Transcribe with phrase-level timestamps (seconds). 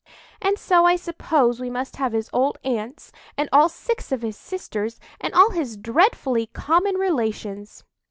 [0.41, 4.35] "And so I suppose we must have his old aunts, and all six of his
[4.35, 7.83] sisters, and all his dreadfully common relations."